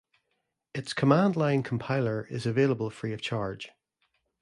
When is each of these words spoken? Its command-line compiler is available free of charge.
Its 0.73 0.93
command-line 0.95 1.61
compiler 1.61 2.25
is 2.31 2.47
available 2.47 2.89
free 2.89 3.13
of 3.13 3.21
charge. 3.21 3.69